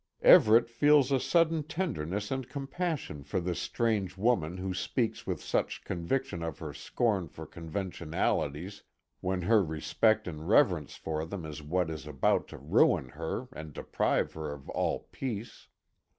[0.23, 5.83] Everet feels a sudden tenderness and compassion for this strange woman who speaks with such
[5.83, 8.81] conviction of her scorn for conventionalities
[9.19, 13.73] when her respect and reverence for them is what is about to ruin her and
[13.73, 15.67] deprive her of all peace.